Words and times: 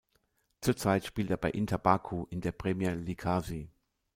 Zurzeit 0.61 1.05
spielt 1.05 1.29
er 1.29 1.37
bei 1.37 1.51
İnter 1.51 1.77
Baku 1.77 2.25
in 2.31 2.41
der 2.41 2.53
Premyer 2.53 2.95
Liqası. 2.95 3.67